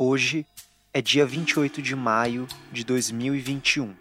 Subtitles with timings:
[0.00, 0.46] Hoje
[0.94, 3.92] é dia 28 de maio de 2021.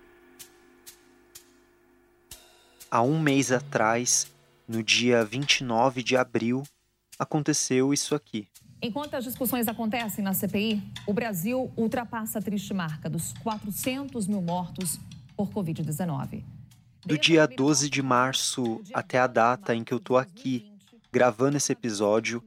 [2.92, 4.32] Há um mês atrás,
[4.68, 6.62] no dia 29 de abril,
[7.18, 8.48] aconteceu isso aqui.
[8.80, 14.44] Enquanto as discussões acontecem na CPI, o Brasil ultrapassa a triste marca dos 400 mil
[14.44, 15.00] mortos
[15.36, 16.44] por Covid-19.
[17.08, 20.72] Do dia 12 de março até a data em que eu tô aqui
[21.12, 22.44] gravando esse episódio,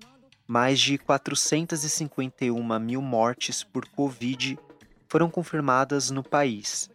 [0.51, 4.59] mais de 451 mil mortes por Covid
[5.07, 6.91] foram confirmadas no país.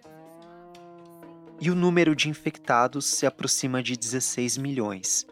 [1.61, 5.25] E o número de infectados se aproxima de 16 milhões,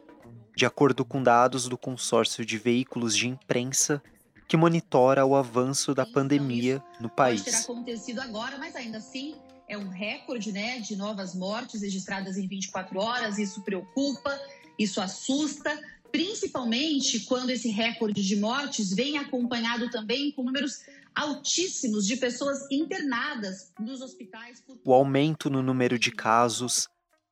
[0.56, 4.02] de acordo com dados do consórcio de veículos de imprensa
[4.48, 7.42] que monitora o avanço da pandemia no país.
[7.42, 9.36] Pode ter acontecido agora, mas ainda assim
[9.68, 13.38] é um recorde né, de novas mortes registradas em 24 horas.
[13.38, 14.40] Isso preocupa,
[14.80, 15.78] isso assusta,
[16.14, 20.82] principalmente quando esse recorde de mortes vem acompanhado também com números
[21.16, 24.62] altíssimos de pessoas internadas nos hospitais.
[24.62, 24.80] Por...
[24.86, 26.88] O aumento no número de casos,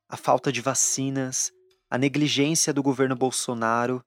[0.08, 1.52] a falta de vacinas,
[1.88, 4.04] a negligência do governo Bolsonaro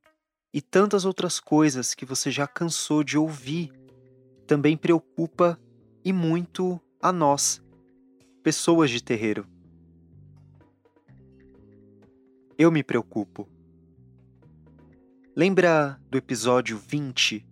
[0.54, 3.72] e tantas outras coisas que você já cansou de ouvir
[4.46, 5.58] também preocupa
[6.04, 7.62] e muito a nós,
[8.44, 9.48] pessoas de terreiro.
[12.58, 13.55] Eu me preocupo.
[15.38, 17.46] Lembra do episódio 20,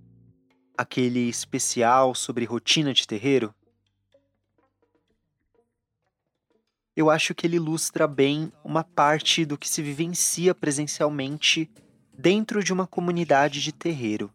[0.78, 3.54] aquele especial sobre rotina de terreiro?
[6.96, 11.70] Eu acho que ele ilustra bem uma parte do que se vivencia presencialmente
[12.18, 14.32] dentro de uma comunidade de terreiro.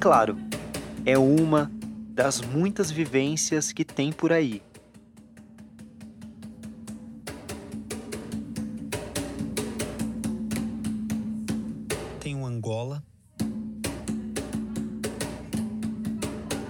[0.00, 0.34] Claro,
[1.04, 1.70] é uma
[2.08, 4.62] das muitas vivências que tem por aí.
[12.18, 13.04] Tem o Angola.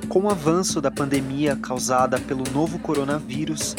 [0.09, 3.77] Com o avanço da pandemia causada pelo novo coronavírus,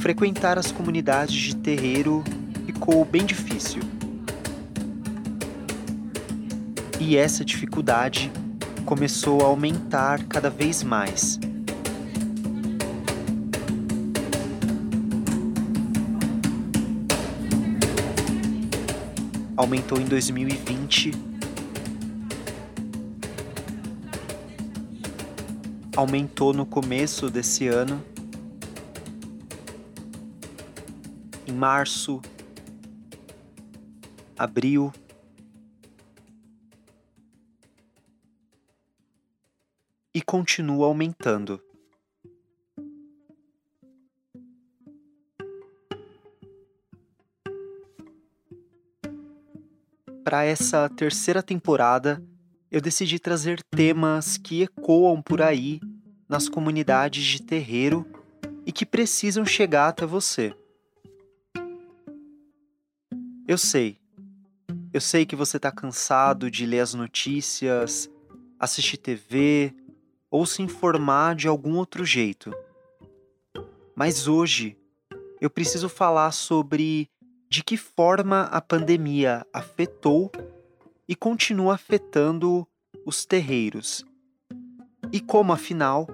[0.00, 2.24] frequentar as comunidades de terreiro
[2.64, 3.82] ficou bem difícil.
[6.98, 8.32] E essa dificuldade
[8.88, 11.38] começou a aumentar cada vez mais.
[19.54, 21.12] Aumentou em 2020.
[25.94, 28.02] Aumentou no começo desse ano.
[31.46, 32.22] Em março,
[34.38, 34.90] abril,
[40.28, 41.58] continua aumentando.
[50.22, 52.22] Para essa terceira temporada,
[52.70, 55.80] eu decidi trazer temas que ecoam por aí
[56.28, 58.06] nas comunidades de terreiro
[58.66, 60.54] e que precisam chegar até você.
[63.46, 63.98] Eu sei.
[64.92, 68.10] Eu sei que você está cansado de ler as notícias,
[68.60, 69.74] assistir TV,
[70.30, 72.52] ou se informar de algum outro jeito.
[73.94, 74.76] Mas hoje
[75.40, 77.08] eu preciso falar sobre
[77.48, 80.30] de que forma a pandemia afetou
[81.08, 82.66] e continua afetando
[83.06, 84.04] os terreiros.
[85.10, 86.06] E como, afinal,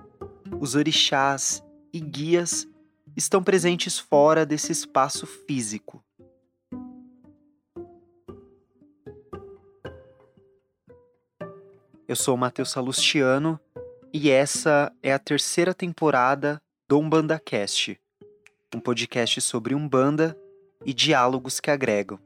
[0.60, 2.68] os orixás e guias
[3.16, 6.02] estão presentes fora desse espaço físico.
[12.06, 13.58] Eu sou Matheus Salustiano
[14.16, 18.00] e essa é a terceira temporada do Umbanda Cast,
[18.72, 20.38] um podcast sobre Umbanda
[20.86, 22.20] e diálogos que agregam.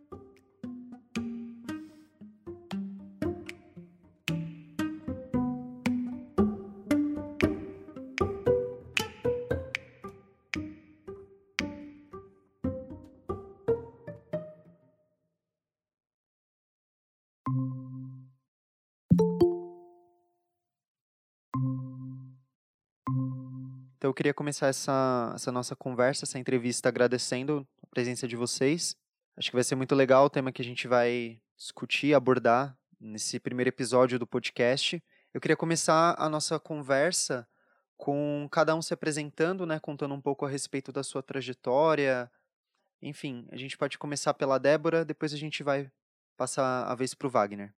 [23.98, 28.96] Então eu queria começar essa, essa nossa conversa, essa entrevista, agradecendo a presença de vocês.
[29.36, 33.40] Acho que vai ser muito legal o tema que a gente vai discutir, abordar nesse
[33.40, 35.02] primeiro episódio do podcast.
[35.34, 37.46] Eu queria começar a nossa conversa
[37.96, 42.30] com cada um se apresentando, né, contando um pouco a respeito da sua trajetória.
[43.02, 45.90] Enfim, a gente pode começar pela Débora, depois a gente vai
[46.36, 47.74] passar a vez para o Wagner.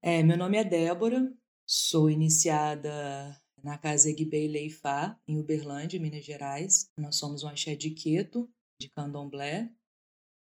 [0.00, 1.32] É, meu nome é Débora,
[1.66, 6.90] Sou iniciada na Casa Egbei Leifá, em Uberlândia, Minas Gerais.
[6.96, 8.48] Nós somos um axé de Queto,
[8.80, 9.70] de candomblé.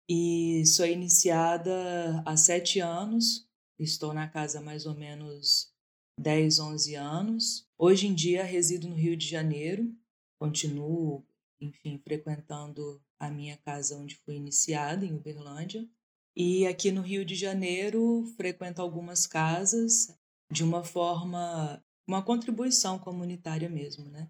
[0.10, 3.48] E sou iniciada há sete anos.
[3.80, 5.72] Estou na casa há mais ou menos
[6.20, 7.68] 10, 11 anos.
[7.78, 9.94] Hoje em dia resido no Rio de Janeiro.
[10.40, 11.26] Continuo,
[11.60, 15.88] enfim, frequentando a minha casa onde fui iniciada, em Uberlândia.
[16.36, 20.08] E aqui no Rio de Janeiro frequento algumas casas
[20.52, 24.30] de uma forma, uma contribuição comunitária mesmo, né?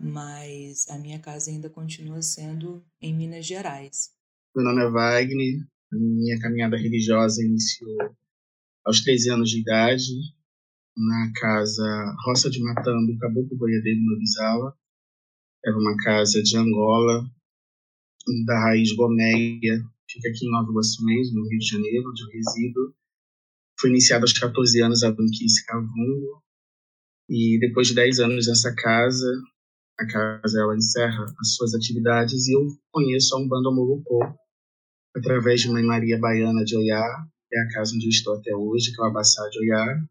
[0.00, 4.10] Mas a minha casa ainda continua sendo em Minas Gerais.
[4.54, 8.14] Meu nome é Wagner, minha caminhada religiosa iniciou
[8.84, 10.12] aos 13 anos de idade,
[10.96, 14.76] na casa Roça de Matambo, Caboclo Boiadeiro, no Bisala.
[15.64, 17.28] Era uma casa de Angola,
[18.46, 22.28] da raiz gomeia, fica aqui em Nova Iguaçu mesmo, no Rio de Janeiro, onde eu
[22.28, 22.94] resido.
[23.78, 26.42] Fui iniciado aos 14 anos a Banquice Cavungo,
[27.28, 29.26] e depois de 10 anos nessa casa,
[29.98, 34.20] a casa ela encerra as suas atividades e eu conheço a Umbanda Morocco
[35.16, 37.02] através de Mãe Maria Baiana de Oiá,
[37.52, 40.04] é a casa onde eu estou até hoje, que é de Oiá,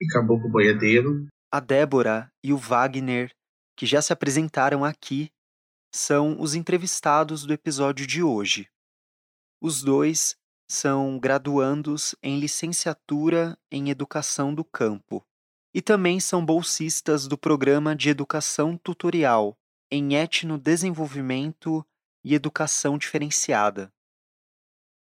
[0.00, 1.26] e Caboclo Boiadeiro.
[1.52, 3.30] A Débora e o Wagner,
[3.76, 5.30] que já se apresentaram aqui,
[5.94, 8.68] são os entrevistados do episódio de hoje.
[9.60, 10.36] Os dois
[10.70, 15.22] são graduandos em licenciatura em Educação do Campo
[15.72, 19.56] e também são bolsistas do Programa de Educação Tutorial
[19.90, 21.86] em Etnodesenvolvimento
[22.24, 23.92] e Educação Diferenciada.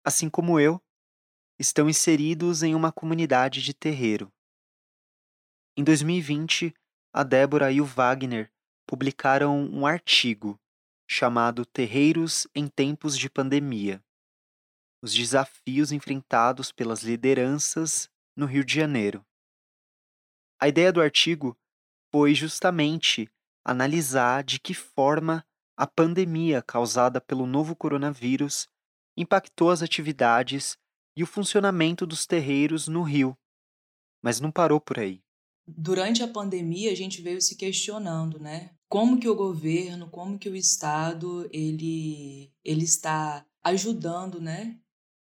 [0.03, 0.81] Assim como eu,
[1.57, 4.31] estão inseridos em uma comunidade de terreiro.
[5.75, 6.73] Em 2020,
[7.13, 8.51] a Débora e o Wagner
[8.88, 10.59] publicaram um artigo
[11.07, 14.03] chamado Terreiros em Tempos de Pandemia
[15.01, 19.25] Os desafios enfrentados pelas lideranças no Rio de Janeiro.
[20.61, 21.57] A ideia do artigo
[22.11, 23.29] foi justamente
[23.63, 25.45] analisar de que forma
[25.77, 28.67] a pandemia causada pelo novo coronavírus
[29.15, 30.77] impactou as atividades
[31.15, 33.38] e o funcionamento dos terreiros no Rio.
[34.21, 35.21] Mas não parou por aí.
[35.65, 38.71] Durante a pandemia, a gente veio se questionando, né?
[38.89, 44.77] Como que o governo, como que o Estado, ele, ele está ajudando, né?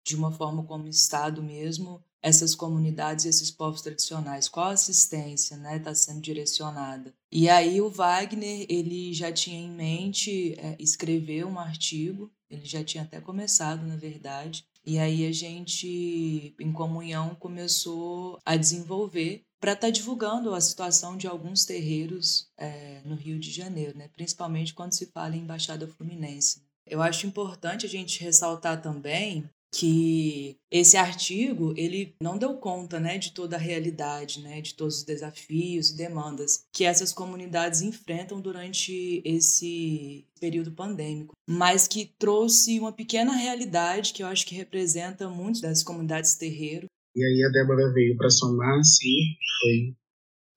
[0.06, 4.47] De uma forma como Estado mesmo, essas comunidades esses povos tradicionais?
[4.47, 7.13] Qual assistência está né, tá sendo direcionada?
[7.31, 12.83] E aí o Wagner ele já tinha em mente é, escrever um artigo, ele já
[12.83, 19.74] tinha até começado, na verdade, e aí a gente, em comunhão, começou a desenvolver para
[19.74, 24.07] estar tá divulgando a situação de alguns terreiros é, no Rio de Janeiro, né?
[24.07, 26.63] principalmente quando se fala em Baixada Fluminense.
[26.85, 33.18] Eu acho importante a gente ressaltar também que esse artigo ele não deu conta né,
[33.18, 38.40] de toda a realidade, né, de todos os desafios e demandas que essas comunidades enfrentam
[38.40, 45.30] durante esse período pandêmico, mas que trouxe uma pequena realidade que eu acho que representa
[45.30, 46.88] muitas das comunidades terreiro.
[47.16, 49.96] E aí a Débora veio para somar, sim, foi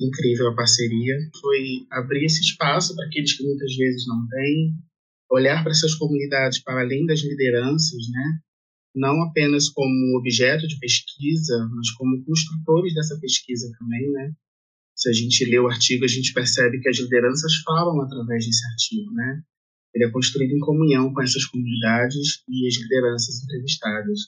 [0.00, 4.74] incrível a parceria, foi abrir esse espaço para aqueles que muitas vezes não têm,
[5.30, 8.40] olhar para essas comunidades para além das lideranças, né?
[8.94, 14.32] Não apenas como objeto de pesquisa, mas como construtores dessa pesquisa também, né?
[14.94, 18.66] Se a gente lê o artigo, a gente percebe que as lideranças falam através desse
[18.66, 19.42] artigo, né?
[19.94, 24.18] Ele é construído em comunhão com essas comunidades e as lideranças entrevistadas.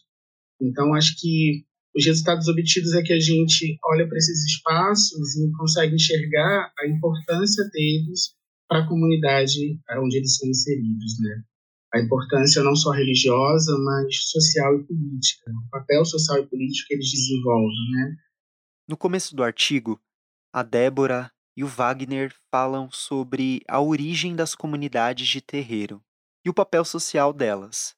[0.60, 1.64] Então, acho que
[1.94, 6.88] os resultados obtidos é que a gente olha para esses espaços e consegue enxergar a
[6.88, 8.34] importância deles
[8.66, 11.44] para a comunidade onde eles são inseridos, né?
[11.94, 16.94] A importância não só religiosa, mas social e política, o papel social e político que
[16.94, 18.16] eles desenvolvem, né?
[18.88, 20.00] No começo do artigo,
[20.52, 26.02] a Débora e o Wagner falam sobre a origem das comunidades de terreiro
[26.44, 27.94] e o papel social delas.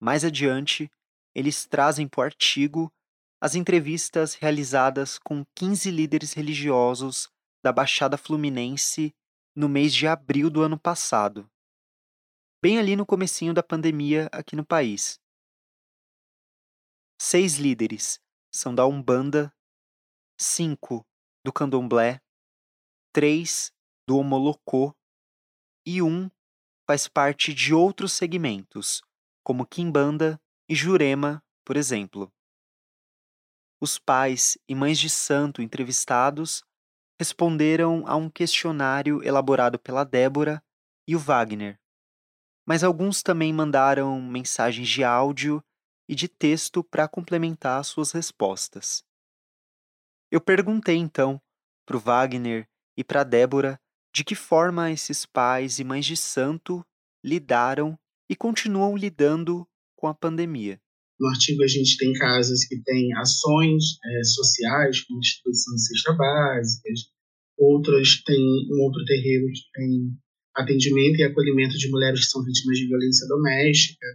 [0.00, 0.90] Mais adiante,
[1.34, 2.90] eles trazem para o artigo
[3.40, 7.28] as entrevistas realizadas com 15 líderes religiosos
[7.62, 9.14] da Baixada Fluminense
[9.54, 11.48] no mês de abril do ano passado
[12.60, 15.20] bem ali no comecinho da pandemia aqui no país.
[17.20, 18.20] Seis líderes
[18.52, 19.54] são da Umbanda,
[20.36, 21.06] cinco
[21.44, 22.20] do Candomblé,
[23.12, 23.72] três
[24.06, 24.94] do Homolocô
[25.86, 26.28] e um
[26.86, 29.02] faz parte de outros segmentos,
[29.44, 32.32] como Kimbanda e Jurema, por exemplo.
[33.80, 36.64] Os pais e mães de santo entrevistados
[37.20, 40.62] responderam a um questionário elaborado pela Débora
[41.06, 41.78] e o Wagner
[42.68, 45.64] mas alguns também mandaram mensagens de áudio
[46.06, 49.02] e de texto para complementar suas respostas.
[50.30, 51.40] Eu perguntei então
[51.86, 53.80] para o Wagner e para Débora
[54.14, 56.84] de que forma esses pais e mães de santo
[57.24, 57.98] lidaram
[58.28, 60.78] e continuam lidando com a pandemia.
[61.18, 66.12] No artigo a gente tem casas que têm ações é, sociais, como distribuição de cesta
[66.12, 67.00] básicas,
[67.56, 70.18] outras têm um outro terreiro que tem
[70.58, 74.06] atendimento e acolhimento de mulheres que são vítimas de violência doméstica.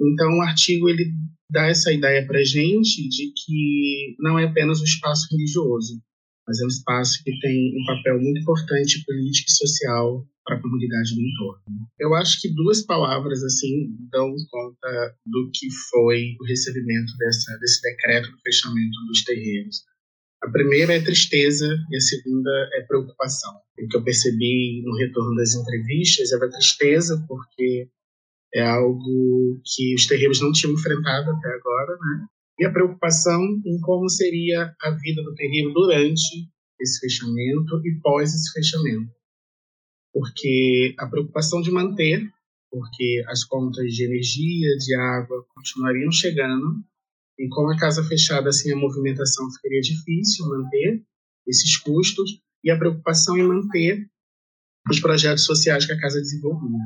[0.00, 1.12] Então, o artigo ele
[1.50, 6.00] dá essa ideia para gente de que não é apenas um espaço religioso,
[6.46, 10.60] mas é um espaço que tem um papel muito importante político e social para a
[10.60, 11.88] comunidade do entorno.
[11.98, 17.80] Eu acho que duas palavras assim dão conta do que foi o recebimento dessa, desse
[17.80, 19.76] decreto do fechamento dos terreiros.
[20.42, 23.54] A primeira é tristeza e a segunda é preocupação.
[23.78, 27.88] O que eu percebi no retorno das entrevistas era tristeza porque
[28.54, 32.26] é algo que os terreiros não tinham enfrentado até agora, né?
[32.60, 36.48] E a preocupação em como seria a vida do terreiro durante
[36.80, 39.10] esse fechamento e pós esse fechamento
[40.14, 42.32] porque a preocupação de manter,
[42.70, 46.80] porque as contas de energia, de água continuariam chegando,
[47.38, 51.02] e com a casa fechada, assim, a movimentação ficaria difícil manter
[51.46, 54.06] esses custos, e a preocupação em manter
[54.90, 56.78] os projetos sociais que a casa desenvolvia.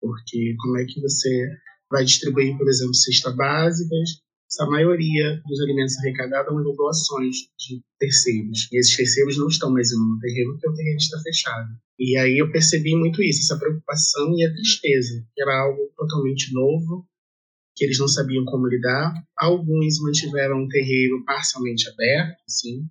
[0.00, 1.48] Porque como é que você
[1.90, 4.20] vai distribuir, por exemplo, cesta básicas,
[4.60, 8.68] a maioria dos alimentos arrecadados são doações de terceiros.
[8.72, 11.68] E esses terceiros não estão mais no terreno, porque o terreno está fechado.
[11.98, 16.52] E aí eu percebi muito isso, essa preocupação e a tristeza, que era algo totalmente
[16.52, 17.06] novo,
[17.78, 19.14] que eles não sabiam como lidar.
[19.36, 22.84] Alguns mantiveram o terreiro parcialmente aberto, assim,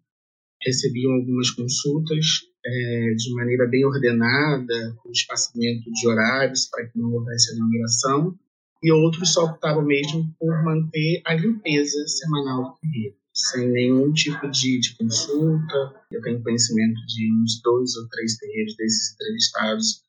[0.65, 2.25] recebiam algumas consultas
[2.65, 8.33] é, de maneira bem ordenada, com espaçamento de horários para que não houvesse aglomeração,
[8.81, 14.49] e outros só optavam mesmo por manter a limpeza semanal do terreiro sem nenhum tipo
[14.49, 15.93] de, de consulta.
[16.11, 20.01] Eu tenho conhecimento de uns dois ou três terreiros desses entrevistados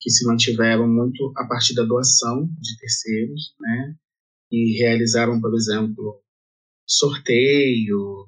[0.00, 3.94] que se mantiveram muito a partir da doação de terceiros, né?
[4.50, 6.20] E realizaram, por exemplo,
[6.86, 8.26] sorteio,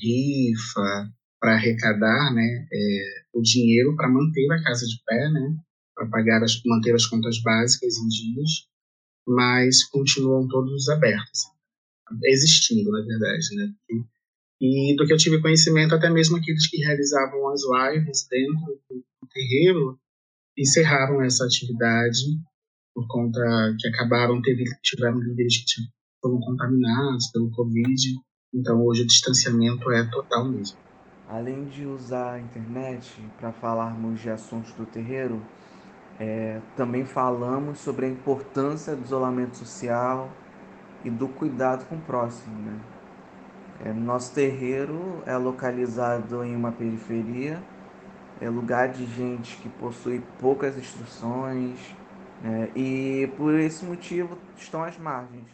[0.00, 5.56] rifa, para arrecadar, né, é, o dinheiro para manter a casa de pé, né,
[5.94, 8.50] para pagar as, manter as contas básicas em dias,
[9.26, 11.56] mas continuam todos abertos
[12.24, 13.72] existindo, na verdade, né?
[14.60, 19.04] E, do que eu tive conhecimento, até mesmo aqueles que realizavam as lives dentro do,
[19.28, 19.98] terreiro
[20.56, 22.40] encerraram essa atividade
[22.96, 23.40] por conta
[23.78, 25.82] que acabaram, teve, tiveram líderes que
[26.22, 28.02] foram contaminados pelo Covid,
[28.54, 30.78] então hoje o distanciamento é total mesmo.
[31.28, 35.42] Além de usar a internet para falarmos de assuntos do terreiro,
[36.18, 40.32] é, também falamos sobre a importância do isolamento social,
[41.06, 42.54] e do cuidado com o próximo.
[42.62, 42.80] Né?
[43.84, 47.62] É, nosso terreiro é localizado em uma periferia,
[48.40, 51.78] é lugar de gente que possui poucas instruções
[52.42, 52.70] né?
[52.76, 55.46] e por esse motivo estão às margens.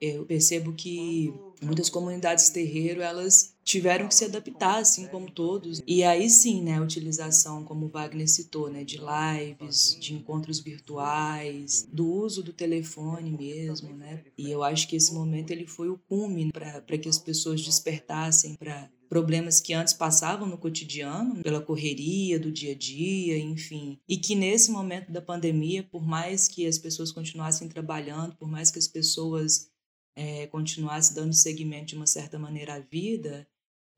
[0.00, 5.80] Eu percebo que muitas comunidades terreiro elas tiveram que se adaptar, assim como todos.
[5.86, 10.58] E aí sim, né, a utilização, como o Wagner citou, né, de lives, de encontros
[10.58, 14.24] virtuais, do uso do telefone mesmo, né?
[14.36, 18.56] E eu acho que esse momento ele foi o cume para que as pessoas despertassem
[18.56, 24.00] para problemas que antes passavam no cotidiano, pela correria do dia a dia, enfim.
[24.08, 28.70] E que nesse momento da pandemia, por mais que as pessoas continuassem trabalhando, por mais
[28.70, 29.68] que as pessoas
[30.16, 33.46] é, continuasse dando seguimento de uma certa maneira à vida,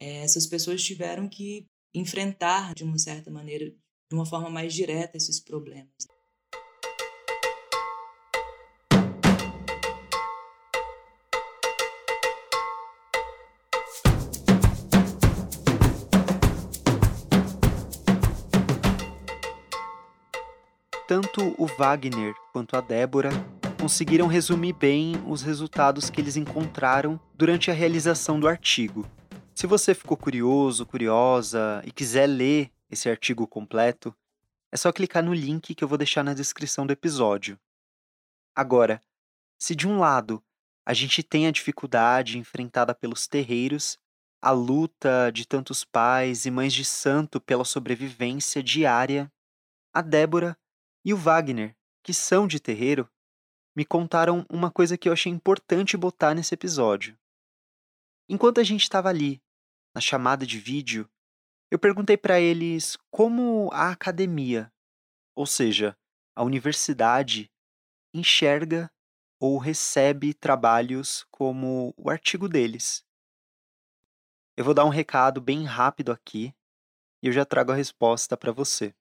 [0.00, 5.16] é, essas pessoas tiveram que enfrentar de uma certa maneira, de uma forma mais direta,
[5.16, 5.92] esses problemas.
[21.14, 23.30] Tanto o Wagner quanto a Débora
[23.80, 29.09] conseguiram resumir bem os resultados que eles encontraram durante a realização do artigo.
[29.54, 34.12] Se você ficou curioso, curiosa e quiser ler esse artigo completo,
[34.73, 37.56] é só clicar no link que eu vou deixar na descrição do episódio.
[38.52, 39.00] Agora,
[39.56, 40.42] se de um lado
[40.85, 44.00] a gente tem a dificuldade enfrentada pelos terreiros,
[44.42, 49.30] a luta de tantos pais e mães de santo pela sobrevivência diária,
[49.92, 50.59] a Débora
[51.04, 53.11] e o Wagner, que são de terreiro,
[53.76, 57.18] me contaram uma coisa que eu achei importante botar nesse episódio.
[58.28, 59.42] Enquanto a gente estava ali,
[59.94, 61.11] na chamada de vídeo,
[61.70, 64.73] eu perguntei para eles como a academia,
[65.34, 65.96] ou seja,
[66.34, 67.50] a universidade,
[68.14, 68.90] enxerga
[69.40, 73.04] ou recebe trabalhos como o artigo deles.
[74.56, 76.54] Eu vou dar um recado bem rápido aqui
[77.23, 78.94] e eu já trago a resposta para você.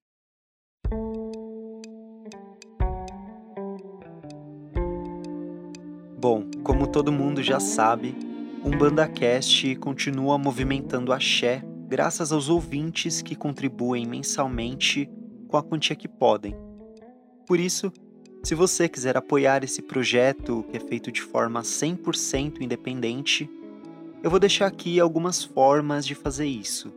[6.24, 8.16] Bom, como todo mundo já sabe,
[8.64, 15.10] um BandaCast continua movimentando a Xé graças aos ouvintes que contribuem mensalmente
[15.50, 16.56] com a quantia que podem.
[17.46, 17.92] Por isso,
[18.42, 23.50] se você quiser apoiar esse projeto que é feito de forma 100% independente,
[24.24, 26.90] eu vou deixar aqui algumas formas de fazer isso.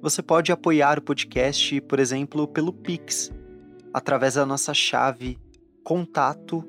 [0.00, 3.32] Você pode apoiar o podcast, por exemplo, pelo Pix,
[3.92, 5.40] através da nossa chave
[5.82, 6.64] contato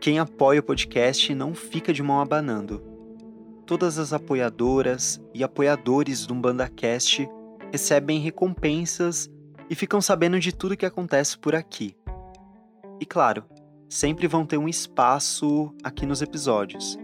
[0.00, 2.82] quem apoia o podcast não fica de mão abanando.
[3.64, 7.28] Todas as apoiadoras e apoiadores do UmbandaCast
[7.70, 9.30] recebem recompensas
[9.68, 11.96] e ficam sabendo de tudo que acontece por aqui.
[13.00, 13.44] E claro,
[13.88, 16.98] sempre vão ter um espaço aqui nos episódios.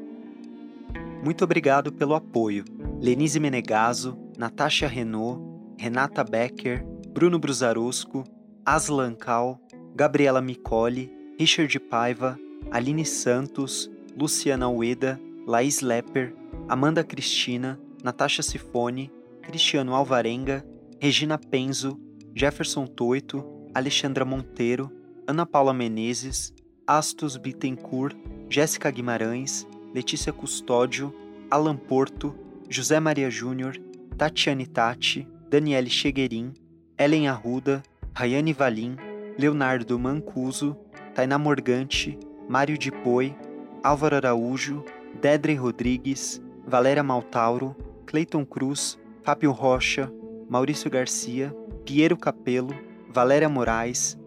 [1.22, 2.64] Muito obrigado pelo apoio.
[3.00, 5.40] Lenise Menegaso, Natasha Renault,
[5.78, 8.24] Renata Becker, Bruno Brusarosco,
[8.64, 9.60] Aslan Cal,
[9.94, 12.38] Gabriela Micoli, Richard Paiva,
[12.70, 16.34] Aline Santos, Luciana Ueda, Laís Lepper,
[16.68, 19.10] Amanda Cristina, Natasha Sifone,
[19.42, 20.64] Cristiano Alvarenga,
[21.00, 21.98] Regina Penzo,
[22.34, 23.44] Jefferson Toito,
[23.74, 24.90] Alexandra Monteiro,
[25.26, 26.54] Ana Paula Menezes,
[26.86, 28.16] Astos Bittencourt,
[28.48, 31.14] Jéssica Guimarães, Letícia Custódio,
[31.50, 32.34] Alan Porto,
[32.70, 33.76] José Maria Júnior,
[34.16, 36.54] Tatiane Tati, Daniele Cheguerin,
[36.96, 37.82] Ellen Arruda,
[38.14, 38.96] Rayane Valim,
[39.36, 40.76] Leonardo Mancuso,
[41.14, 42.18] Tainá Morgante,
[42.48, 43.34] Mário Dipoi,
[43.82, 44.84] Álvaro Araújo,
[45.20, 50.12] Dedre Rodrigues, Valéria Maltauro, Cleiton Cruz, Fábio Rocha,
[50.48, 51.54] Maurício Garcia,
[51.84, 52.74] Piero Capello,
[53.08, 54.18] Valéria Moraes,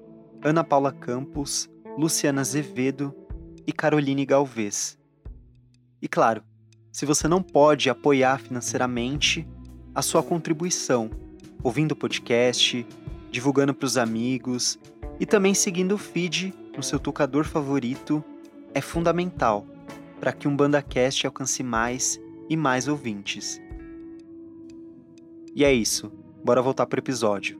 [0.44, 3.14] Ana Paula Campos, Luciana Azevedo
[3.68, 4.98] e Caroline Galvez.
[6.02, 6.44] E claro,
[6.92, 9.46] se você não pode apoiar financeiramente,
[9.94, 11.10] a sua contribuição,
[11.62, 12.88] ouvindo o podcast,
[13.30, 14.80] divulgando para os amigos
[15.20, 18.24] e também seguindo o feed no seu tocador favorito
[18.74, 19.66] é fundamental
[20.20, 23.62] para que um BandaCast alcance mais e mais ouvintes.
[25.56, 26.10] E é isso.
[26.44, 27.58] Bora voltar pro episódio.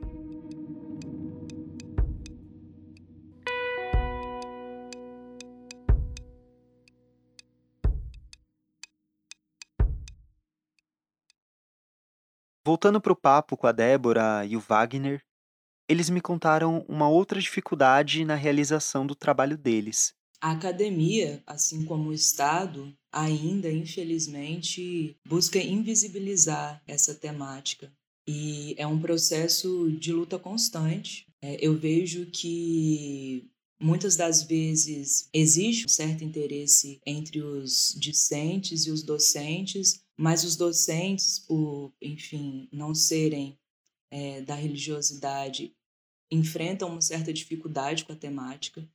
[12.62, 15.22] Voltando pro papo com a Débora e o Wagner,
[15.88, 20.14] eles me contaram uma outra dificuldade na realização do trabalho deles.
[20.38, 27.90] A academia, assim como o Estado, ainda, infelizmente, busca invisibilizar essa temática.
[28.28, 31.26] E é um processo de luta constante.
[31.40, 33.48] É, eu vejo que
[33.80, 40.56] muitas das vezes existe um certo interesse entre os discentes e os docentes, mas os
[40.56, 43.58] docentes, por, enfim, não serem
[44.10, 45.74] é, da religiosidade,
[46.30, 48.86] enfrentam uma certa dificuldade com a temática.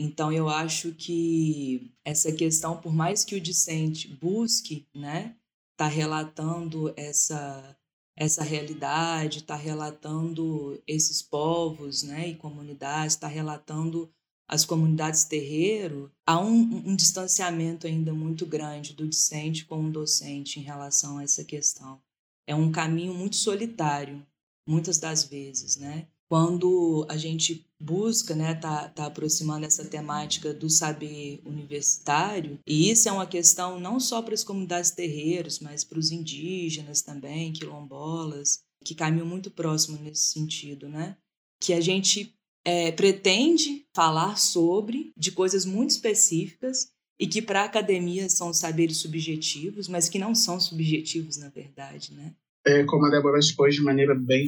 [0.00, 5.34] Então, eu acho que essa questão, por mais que o discente busque, né,
[5.76, 7.76] tá relatando essa
[8.20, 14.12] essa realidade, está relatando esses povos né, e comunidades, está relatando
[14.48, 20.58] as comunidades terreiro, há um, um, distanciamento ainda muito grande do discente com o docente
[20.58, 22.02] em relação a essa questão.
[22.44, 24.26] É um caminho muito solitário,
[24.66, 26.08] muitas das vezes, né?
[26.28, 33.08] Quando a gente busca, né, tá, tá aproximando essa temática do saber universitário, e isso
[33.08, 38.60] é uma questão não só para as comunidades terreiros, mas para os indígenas também, quilombolas,
[38.84, 41.16] que caminham muito próximo nesse sentido, né?
[41.60, 47.64] Que a gente é, pretende falar sobre de coisas muito específicas e que para a
[47.64, 52.34] academia são saberes subjetivos, mas que não são subjetivos na verdade, né?
[52.66, 54.46] É, como a Débora expôs de maneira bem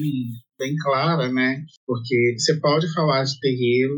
[0.61, 1.65] bem clara, né?
[1.87, 3.97] Porque você pode falar de terreiro,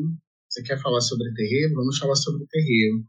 [0.49, 3.03] você quer falar sobre terreiro, vamos falar sobre terreiro.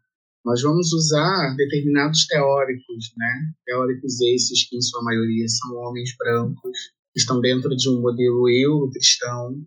[0.45, 3.53] Nós vamos usar determinados teóricos, né?
[3.65, 6.79] Teóricos esses que, em sua maioria, são homens brancos,
[7.13, 9.65] que estão dentro de um modelo euro-cristão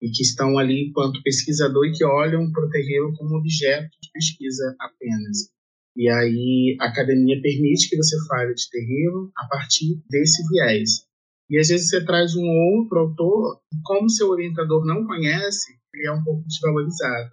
[0.00, 4.10] e que estão ali enquanto pesquisador e que olham para o terreiro como objeto de
[4.12, 5.50] pesquisa apenas.
[5.96, 11.05] E aí a academia permite que você fale de terreiro a partir desse viés.
[11.48, 16.08] E às vezes você traz um outro autor, e como seu orientador não conhece, ele
[16.08, 17.30] é um pouco desvalorizado.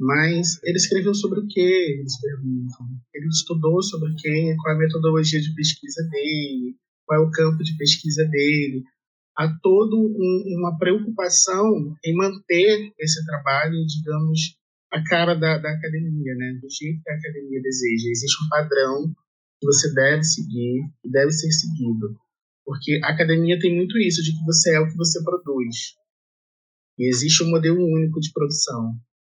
[0.00, 1.60] Mas ele escreveu sobre o que?
[1.60, 2.86] Eles perguntam.
[3.12, 7.76] Ele estudou sobre quem, qual a metodologia de pesquisa dele, qual é o campo de
[7.76, 8.84] pesquisa dele.
[9.36, 14.56] Há toda um, uma preocupação em manter esse trabalho, digamos,
[14.92, 16.58] a cara da, da academia, né?
[16.62, 18.10] do jeito que a academia deseja.
[18.10, 19.12] Existe um padrão
[19.60, 22.16] que você deve seguir e deve ser seguido.
[22.68, 25.96] Porque a academia tem muito isso, de que você é o que você produz.
[26.98, 28.92] E existe um modelo único de produção.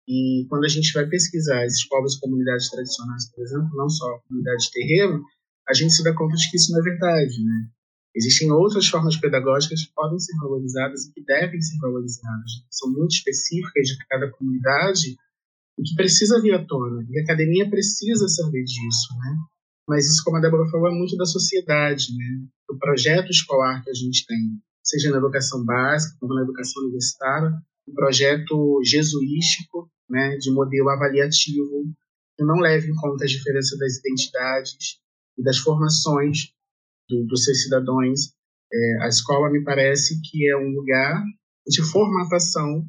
[0.05, 4.05] E quando a gente vai pesquisar esses povos e comunidades tradicionais, por exemplo, não só
[4.05, 5.23] a comunidade de terreiro,
[5.65, 7.69] a gente se dá conta de que isso não é verdade, né?
[8.13, 12.51] Existem outras formas pedagógicas que podem ser valorizadas e que devem ser valorizadas.
[12.69, 15.15] São muito específicas de cada comunidade
[15.79, 17.07] e que precisa vir à tona.
[17.09, 19.37] E a academia precisa saber disso, né?
[19.91, 22.47] Mas isso, como a Débora falou, é muito da sociedade, né?
[22.69, 24.37] Do projeto escolar que a gente tem,
[24.81, 27.51] seja na educação básica, como na educação universitária,
[27.85, 31.93] um projeto jesuístico, né, de modelo avaliativo,
[32.37, 35.01] que não leve em conta as diferenças das identidades
[35.37, 36.53] e das formações
[37.09, 38.31] do, dos seus cidadãos.
[38.73, 41.21] É, a escola me parece que é um lugar
[41.67, 42.85] de formatação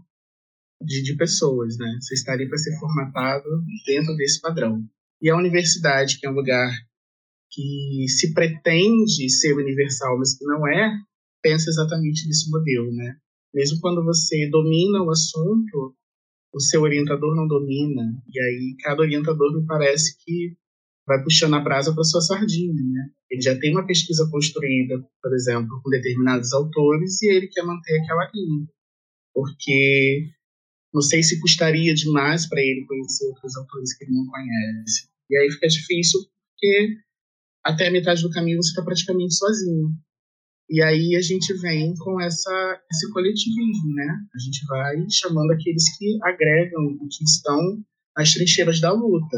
[0.81, 1.99] de, de pessoas, né?
[2.01, 3.49] Você está ali para ser formatado
[3.89, 4.89] dentro desse padrão.
[5.21, 6.71] E a universidade, que é um lugar
[7.53, 10.91] que se pretende ser universal, mas que não é,
[11.43, 13.17] pensa exatamente nesse modelo, né?
[13.55, 15.95] Mesmo quando você domina o assunto,
[16.55, 20.57] o seu orientador não domina, e aí cada orientador me parece que
[21.07, 23.11] vai puxando a brasa para sua sardinha, né?
[23.31, 28.01] Ele já tem uma pesquisa construída, por exemplo, com determinados autores e ele quer manter
[28.01, 28.67] aquela linha,
[29.35, 30.31] porque
[30.93, 35.09] não sei se custaria demais para ele conhecer outros autores que ele não conhece.
[35.31, 36.97] E aí fica difícil porque
[37.65, 39.91] até a metade do caminho você está praticamente sozinho.
[40.71, 44.09] E aí a gente vem com essa, esse coletivismo, né?
[44.35, 47.61] A gente vai chamando aqueles que agregam, que estão
[48.17, 49.37] nas trincheiras da luta,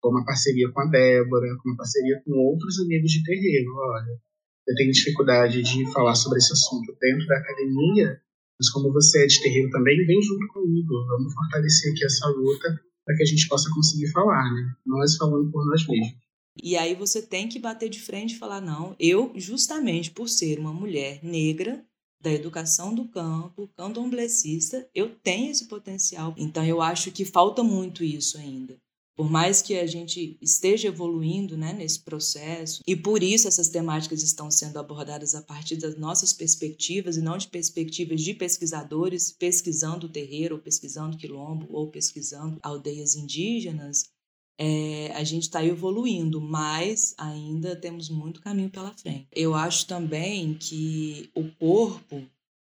[0.00, 3.70] como a parceria com a Débora, como a parceria com outros amigos de terreiro.
[3.74, 4.20] Olha,
[4.68, 8.20] eu tenho dificuldade de falar sobre esse assunto dentro da academia,
[8.58, 11.06] mas como você é de terreiro também, vem junto comigo.
[11.08, 14.74] Vamos fortalecer aqui essa luta para que a gente possa conseguir falar, né?
[14.84, 16.25] Nós falando por nós mesmos.
[16.62, 20.58] E aí você tem que bater de frente e falar: não, eu, justamente por ser
[20.58, 21.84] uma mulher negra,
[22.20, 26.34] da educação do campo, candomblecista, eu tenho esse potencial.
[26.36, 28.76] Então eu acho que falta muito isso ainda.
[29.16, 34.22] Por mais que a gente esteja evoluindo né, nesse processo, e por isso essas temáticas
[34.22, 40.06] estão sendo abordadas a partir das nossas perspectivas e não de perspectivas de pesquisadores pesquisando
[40.06, 44.10] o terreiro, ou pesquisando quilombo, ou pesquisando aldeias indígenas,
[44.58, 49.28] é, a gente está evoluindo, mas ainda temos muito caminho pela frente.
[49.32, 52.24] Eu acho também que o corpo,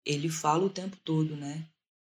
[0.06, 1.66] ele fala o tempo todo, né?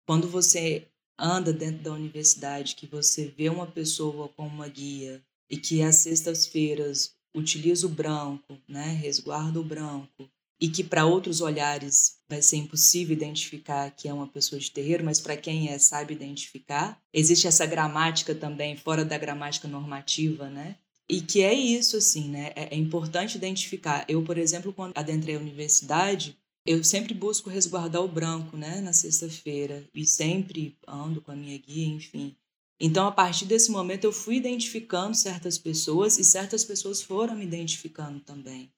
[0.05, 5.57] Quando você anda dentro da universidade, que você vê uma pessoa com uma guia e
[5.57, 8.93] que às sextas-feiras utiliza o branco, né?
[9.01, 10.29] Resguarda o branco,
[10.62, 15.04] e que para outros olhares vai ser impossível identificar que é uma pessoa de terreiro,
[15.04, 17.02] mas para quem é sabe identificar.
[17.12, 20.76] Existe essa gramática também fora da gramática normativa, né?
[21.10, 22.52] E que é isso assim, né?
[22.56, 24.06] É, é importante identificar.
[24.08, 28.93] Eu, por exemplo, quando adentrei a universidade, eu sempre busco resguardar o branco, né, na
[28.93, 32.36] sexta-feira e sempre ando com a minha guia, enfim.
[32.80, 37.45] Então, a partir desse momento, eu fui identificando certas pessoas e certas pessoas foram me
[37.45, 38.71] identificando também.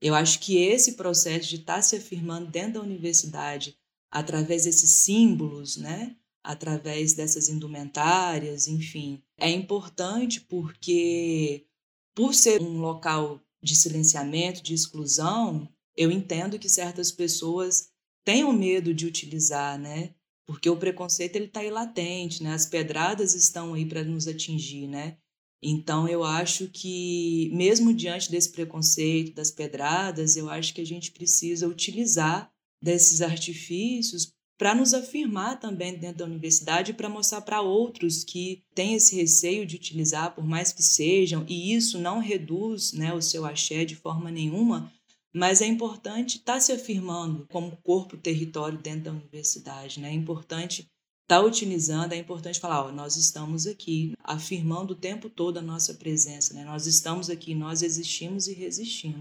[0.00, 3.76] Eu acho que esse processo de estar tá se afirmando dentro da universidade,
[4.10, 6.16] através desses símbolos, né?
[6.48, 11.66] através dessas indumentárias, enfim, é importante porque,
[12.14, 17.90] por ser um local de silenciamento, de exclusão, eu entendo que certas pessoas
[18.24, 20.14] tenham medo de utilizar, né?
[20.46, 22.54] Porque o preconceito ele está aí latente, né?
[22.54, 25.18] As pedradas estão aí para nos atingir, né?
[25.62, 31.10] Então, eu acho que, mesmo diante desse preconceito, das pedradas, eu acho que a gente
[31.10, 32.50] precisa utilizar
[32.82, 38.94] desses artifícios para nos afirmar também dentro da universidade para mostrar para outros que têm
[38.94, 43.44] esse receio de utilizar, por mais que sejam, e isso não reduz né, o seu
[43.46, 44.92] axé de forma nenhuma,
[45.32, 50.00] mas é importante estar tá se afirmando como corpo território dentro da universidade.
[50.00, 50.10] Né?
[50.10, 50.88] É importante
[51.28, 55.92] está utilizando, é importante falar, ó, nós estamos aqui, afirmando o tempo todo a nossa
[55.92, 56.64] presença, né?
[56.64, 59.20] Nós estamos aqui, nós existimos e resistimos.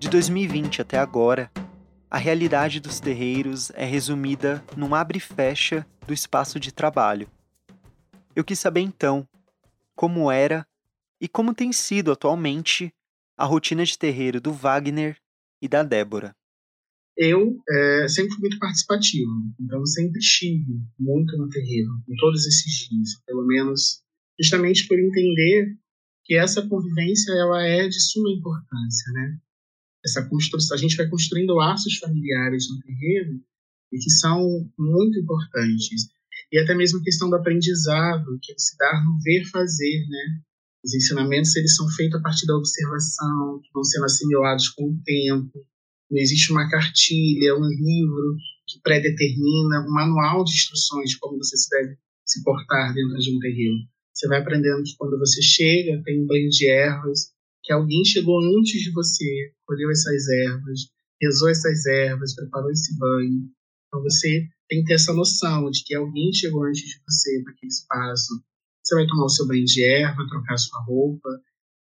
[0.00, 1.48] De 2020 até agora,
[2.10, 7.28] a realidade dos terreiros é resumida num abre e fecha do espaço de trabalho.
[8.34, 9.28] Eu quis saber então
[9.94, 10.66] como era
[11.20, 12.92] e como tem sido atualmente
[13.36, 15.18] a rotina de terreiro do Wagner
[15.60, 16.34] e da Débora.
[17.16, 22.88] Eu é, sempre fui muito participativo, então sempre estive muito no terreiro, em todos esses
[22.88, 24.02] dias, pelo menos
[24.40, 25.76] justamente por entender
[26.24, 29.38] que essa convivência ela é de suma importância, né?
[30.08, 33.40] Essa construção, a gente vai construindo laços familiares no terreiro
[33.92, 36.08] e que são muito importantes.
[36.52, 40.40] E até mesmo a questão do aprendizado, que se dá no ver fazer, né?
[40.84, 45.02] Os ensinamentos eles são feitos a partir da observação, que vão sendo assimilados com o
[45.04, 45.66] tempo.
[46.10, 51.56] Não existe uma cartilha, um livro que predetermina um manual de instruções de como você
[51.56, 53.76] se deve se portar dentro de um terreiro.
[54.14, 57.32] Você vai aprendendo que quando você chega, tem um banho de ervas,
[57.68, 60.80] que alguém chegou antes de você, colheu essas ervas,
[61.20, 63.46] rezou essas ervas, preparou esse banho.
[63.86, 67.52] Então você tem que ter essa noção de que alguém chegou antes de você para
[67.52, 68.42] aquele espaço.
[68.82, 71.28] Você vai tomar o seu banho de erva, trocar sua roupa,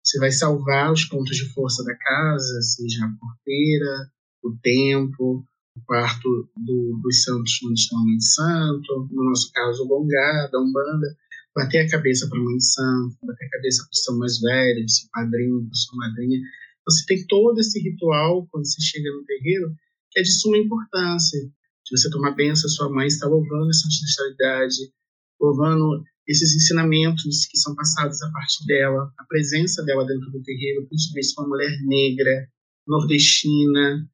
[0.03, 4.11] você vai salvar os pontos de força da casa, seja a porteira,
[4.43, 5.45] o tempo,
[5.77, 10.59] o quarto do, dos santos onde estão o santo, no nosso caso o bongá, da
[10.59, 11.15] umbanda,
[11.55, 14.81] bater a cabeça para a mãe santa, bater a cabeça para o seu mais velho,
[14.81, 16.41] para o seu padrinho, para sua madrinha.
[16.87, 19.75] Você tem todo esse ritual quando você chega no terreiro
[20.11, 21.41] que é de suma importância.
[21.85, 24.91] De você tomar benção, sua mãe está louvando essa ancestralidade,
[25.39, 30.87] louvando esses ensinamentos que são passados a partir dela, a presença dela dentro do terreiro,
[30.89, 32.49] principalmente uma mulher negra,
[32.87, 34.09] nordestina.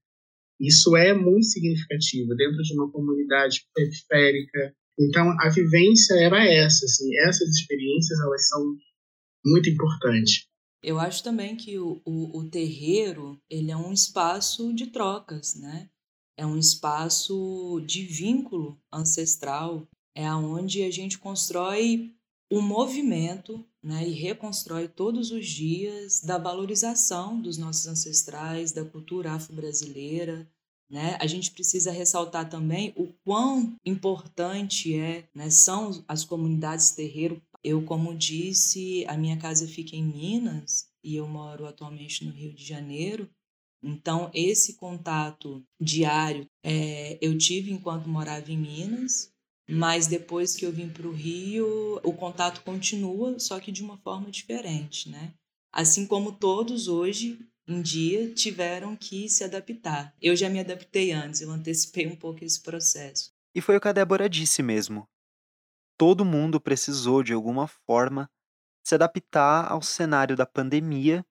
[0.59, 7.17] Isso é muito significativo dentro de uma comunidade periférica, então, a vivência era essa, assim,
[7.27, 8.77] essas experiências, elas são
[9.45, 10.47] muito importantes.
[10.83, 15.89] Eu acho também que o, o, o terreiro, ele é um espaço de trocas, né?
[16.37, 22.15] É um espaço de vínculo ancestral, é aonde a gente constrói
[22.51, 29.33] um movimento né, e reconstrói todos os dias da valorização dos nossos ancestrais, da cultura
[29.33, 30.51] afro-brasileira,
[30.91, 31.17] né?
[31.21, 37.41] A gente precisa ressaltar também o quão importante é, né, são as comunidades terreiro.
[37.63, 42.53] Eu, como disse, a minha casa fica em Minas e eu moro atualmente no Rio
[42.53, 43.29] de Janeiro.
[43.83, 49.33] Então, esse contato diário é, eu tive enquanto morava em Minas,
[49.69, 53.97] mas depois que eu vim para o Rio, o contato continua, só que de uma
[53.99, 55.33] forma diferente, né?
[55.73, 57.39] Assim como todos hoje
[57.71, 60.13] um dia tiveram que se adaptar.
[60.21, 63.33] Eu já me adaptei antes, eu antecipei um pouco esse processo.
[63.55, 65.09] E foi o que a Débora disse mesmo.
[65.97, 68.29] Todo mundo precisou, de alguma forma,
[68.83, 71.25] se adaptar ao cenário da pandemia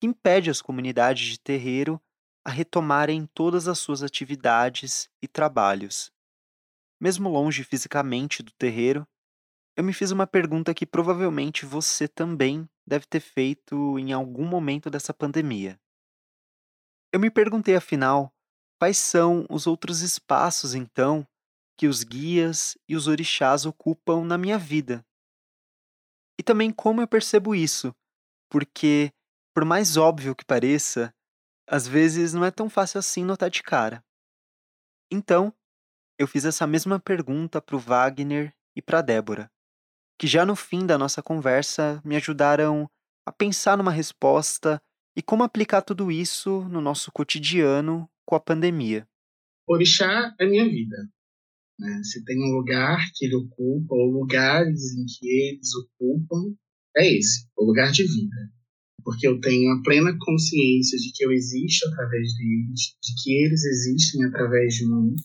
[0.00, 2.00] que impede as comunidades de terreiro
[2.44, 6.12] a retomarem todas as suas atividades e trabalhos.
[7.00, 9.06] Mesmo longe fisicamente do terreiro,
[9.76, 14.90] eu me fiz uma pergunta que provavelmente você também deve ter feito em algum momento
[14.90, 15.80] dessa pandemia.
[17.12, 18.32] Eu me perguntei, afinal,
[18.78, 21.26] quais são os outros espaços, então,
[21.76, 25.04] que os guias e os orixás ocupam na minha vida.
[26.38, 27.94] E também como eu percebo isso,
[28.50, 29.12] porque,
[29.54, 31.14] por mais óbvio que pareça,
[31.66, 34.04] às vezes não é tão fácil assim notar de cara.
[35.10, 35.54] Então,
[36.18, 39.53] eu fiz essa mesma pergunta para o Wagner e para Débora
[40.18, 42.88] que já no fim da nossa conversa me ajudaram
[43.26, 44.80] a pensar numa resposta
[45.16, 49.06] e como aplicar tudo isso no nosso cotidiano com a pandemia.
[49.66, 50.96] Orixá é minha vida.
[51.78, 52.02] Né?
[52.04, 56.54] Se tem um lugar que ele ocupa, ou lugares em que eles ocupam,
[56.96, 58.52] é esse, o lugar de vida.
[59.02, 63.64] Porque eu tenho a plena consciência de que eu existo através deles, de que eles
[63.64, 65.16] existem através de mim,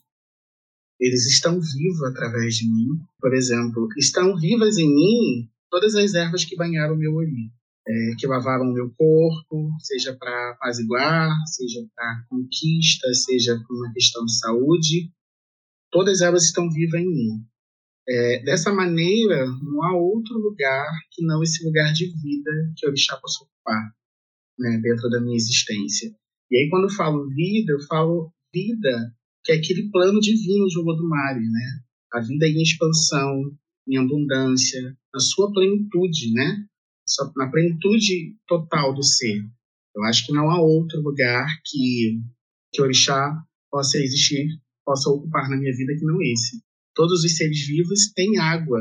[0.99, 2.99] eles estão vivos através de mim.
[3.19, 7.51] Por exemplo, estão vivas em mim todas as ervas que banharam meu olho,
[7.87, 14.25] é, que lavaram meu corpo, seja para apaziguar, seja para conquista, seja por uma questão
[14.25, 15.11] de saúde.
[15.91, 17.45] Todas elas estão vivas em mim.
[18.07, 22.89] É, dessa maneira, não há outro lugar que não esse lugar de vida que o
[22.89, 23.93] orixá possa ocupar
[24.57, 26.11] né, dentro da minha existência.
[26.51, 29.15] E aí, quando eu falo vida, eu falo vida
[29.49, 31.81] que é aquele plano divino de Olodumare, né?
[32.13, 33.41] A vida em expansão,
[33.87, 36.65] em abundância, na sua plenitude, né?
[37.35, 39.43] Na plenitude total do ser.
[39.95, 42.21] Eu acho que não há outro lugar que
[42.71, 44.47] que orixá possa existir,
[44.85, 46.61] possa ocupar na minha vida que não esse.
[46.93, 48.79] Todos os seres vivos têm água,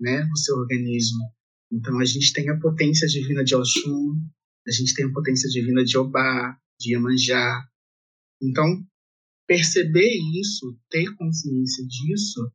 [0.00, 1.24] né, no seu organismo.
[1.72, 4.14] Então a gente tem a potência divina de Oxum,
[4.64, 7.66] a gente tem a potência divina de Obá, de Iemanjá.
[8.40, 8.86] Então
[9.46, 12.50] perceber isso, ter consciência disso,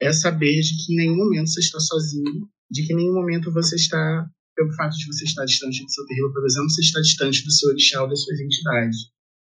[0.00, 3.52] é saber de que em nenhum momento você está sozinho, de que em nenhum momento
[3.52, 7.00] você está, pelo fato de você estar distante do seu terreiro, por exemplo, você está
[7.00, 8.96] distante do seu orixá ou das suas entidades.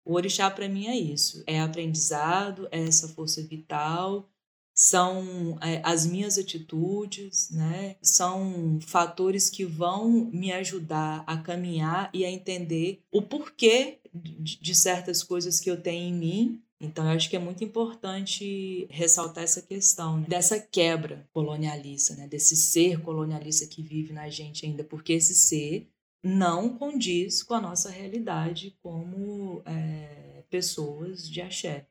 [0.05, 4.29] O orixá para mim é isso, é aprendizado, é essa força vital,
[4.75, 7.95] são é, as minhas atitudes, né?
[8.01, 14.75] São fatores que vão me ajudar a caminhar e a entender o porquê de, de
[14.75, 19.45] certas coisas que eu tenho em mim então, eu acho que é muito importante ressaltar
[19.45, 20.27] essa questão né?
[20.27, 22.27] dessa quebra colonialista, né?
[22.27, 25.87] desse ser colonialista que vive na gente ainda, porque esse ser
[26.21, 31.87] não condiz com a nossa realidade como é, pessoas de axé.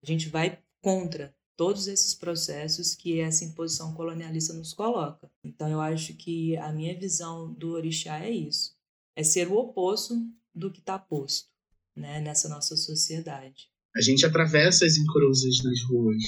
[0.00, 5.30] A gente vai contra todos esses processos que essa imposição colonialista nos coloca.
[5.44, 8.74] Então, eu acho que a minha visão do orixá é isso:
[9.14, 10.14] é ser o oposto
[10.54, 11.50] do que está posto
[11.94, 16.22] né, nessa nossa sociedade a gente atravessa as encruzas nas ruas.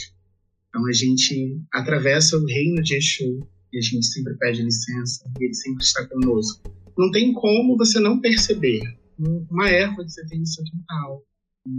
[0.69, 5.45] Então a gente atravessa o reino de Exu e a gente sempre pede licença e
[5.45, 6.63] ele sempre está conosco.
[6.97, 8.81] Não tem como você não perceber
[9.19, 11.25] uma erva que você tem no seu quintal,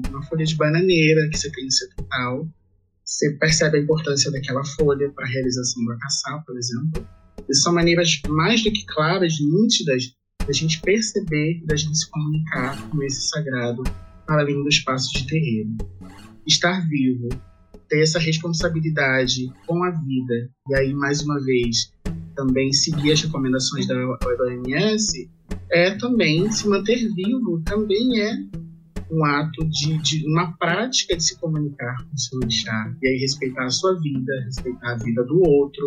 [0.09, 2.47] uma folha de bananeira que você tem no seu quintal.
[3.05, 7.07] Você percebe a importância daquela folha para a realização da caçar, por exemplo.
[7.49, 10.13] E são maneiras mais do que claras, nítidas,
[10.45, 13.83] da gente perceber da gente se comunicar com esse sagrado
[14.25, 15.69] para além do espaço de terreiro.
[16.47, 17.29] Estar vivo,
[17.89, 21.91] ter essa responsabilidade com a vida, e aí, mais uma vez,
[22.35, 25.29] também seguir as recomendações da OMS,
[25.71, 28.35] é também se manter vivo, também é
[29.13, 33.17] um ato de, de, uma prática de se comunicar com o seu orixá, e aí
[33.17, 35.85] respeitar a sua vida, respeitar a vida do outro,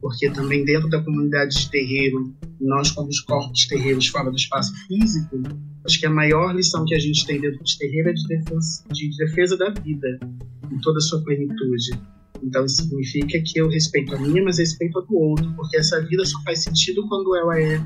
[0.00, 4.72] porque também dentro da comunidade de terreiro, nós como os corpos terreiros fora do espaço
[4.86, 5.42] físico,
[5.84, 8.84] acho que a maior lição que a gente tem dentro de terreiro é de defesa,
[8.90, 10.18] de defesa da vida,
[10.70, 11.98] em toda a sua plenitude.
[12.42, 16.00] Então isso significa que eu respeito a minha, mas respeito a do outro, porque essa
[16.04, 17.82] vida só faz sentido quando ela é,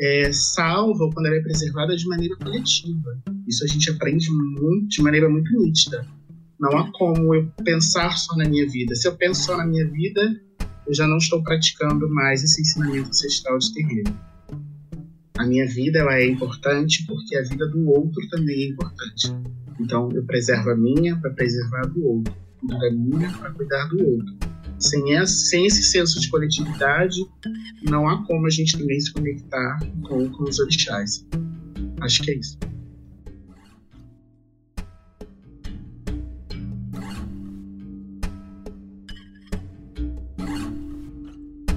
[0.00, 3.18] é salva ou quando ela é preservada de maneira coletiva.
[3.46, 6.06] Isso a gente aprende muito, de maneira muito nítida.
[6.58, 8.94] Não há como eu pensar só na minha vida.
[8.94, 10.20] Se eu penso só na minha vida,
[10.86, 14.14] eu já não estou praticando mais esse ensinamento ancestral de terreiro.
[15.36, 19.32] A minha vida ela é importante porque a vida do outro também é importante.
[19.80, 23.88] Então eu preservo a minha para preservar a do outro, cuido da minha para cuidar
[23.88, 24.47] do outro.
[24.78, 27.20] Sem, essa, sem esse senso de coletividade,
[27.82, 31.26] não há como a gente também se conectar com, com os orixás.
[32.00, 32.58] Acho que é isso.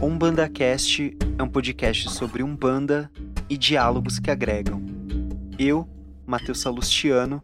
[0.01, 3.11] Umbanda Cast é um podcast sobre Umbanda
[3.49, 4.81] e diálogos que agregam.
[5.57, 5.87] Eu,
[6.25, 7.43] Matheus Salustiano,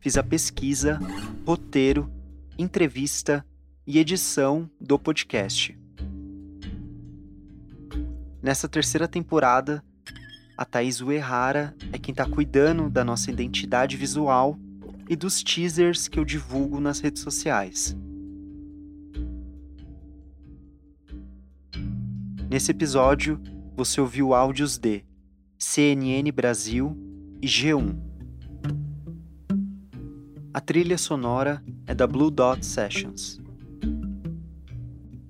[0.00, 0.98] fiz a pesquisa,
[1.46, 2.10] roteiro,
[2.58, 3.44] entrevista
[3.86, 5.78] e edição do podcast.
[8.42, 9.84] Nessa terceira temporada,
[10.56, 14.58] a Thaís Uehara é quem está cuidando da nossa identidade visual
[15.08, 17.96] e dos teasers que eu divulgo nas redes sociais.
[22.48, 23.40] Nesse episódio,
[23.76, 25.04] você ouviu áudios de
[25.58, 26.96] CNN Brasil
[27.42, 27.98] e G1.
[30.54, 33.43] A trilha sonora é da Blue Dot Sessions.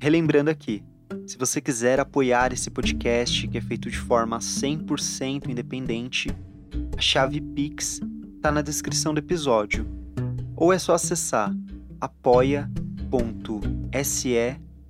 [0.05, 0.85] Relembrando aqui,
[1.27, 6.29] se você quiser apoiar esse podcast, que é feito de forma 100% independente,
[6.95, 8.03] a chave Pix
[8.37, 9.87] está na descrição do episódio.
[10.55, 11.51] Ou é só acessar
[11.99, 12.77] apoia.se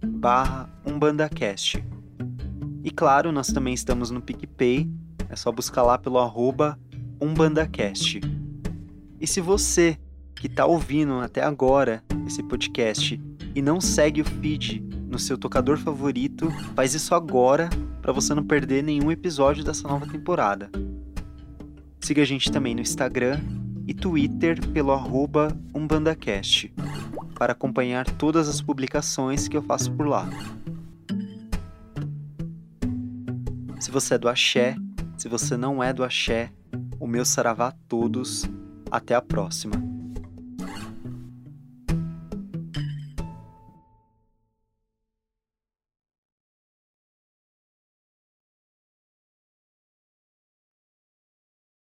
[0.05, 1.85] barra umbandacast.
[2.83, 4.90] E claro, nós também estamos no PicPay,
[5.29, 6.77] é só buscar lá pelo arroba
[7.20, 8.20] UmbandaCast.
[9.20, 9.96] E se você
[10.35, 13.22] que está ouvindo até agora esse podcast
[13.55, 14.83] e não segue o feed
[15.14, 17.70] no seu tocador favorito, faz isso agora
[18.03, 20.68] para você não perder nenhum episódio dessa nova temporada.
[22.00, 23.40] Siga a gente também no Instagram
[23.87, 26.75] e Twitter pelo arroba UmbandaCast
[27.38, 30.29] para acompanhar todas as publicações que eu faço por lá.
[33.79, 34.75] Se você é do axé,
[35.17, 36.50] se você não é do axé,
[36.98, 38.44] o meu saravá a todos.
[38.90, 39.94] Até a próxima.